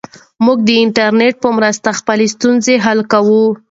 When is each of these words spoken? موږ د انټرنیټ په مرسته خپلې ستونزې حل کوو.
موږ 0.45 0.57
د 0.67 0.69
انټرنیټ 0.83 1.33
په 1.43 1.49
مرسته 1.57 1.89
خپلې 1.99 2.27
ستونزې 2.35 2.75
حل 2.85 2.99
کوو. 3.11 3.43